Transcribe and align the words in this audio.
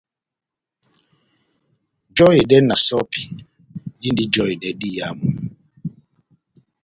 Jɛhedɛ 2.15 2.57
na 2.67 2.75
sɔ́pi 2.85 3.21
dindi 3.99 4.23
jɔhedɛ 4.33 4.69
diyamu. 4.79 5.27